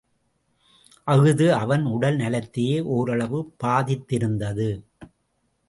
அஃது 1.07 1.53
அவன் 1.53 1.85
உடல் 1.85 2.15
நலத்தையே 2.15 2.81
ஓரளவு 2.81 3.53
பாதித்திருந்தது. 3.63 4.69